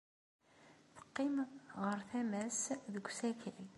Teqqim 0.95 1.35
ɣer 1.81 1.99
tama-nnes 2.09 2.61
deg 2.93 3.05
usakal. 3.09 3.65